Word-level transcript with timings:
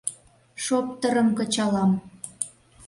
—Шоптырым 0.63 1.29
кычалам... 1.37 1.91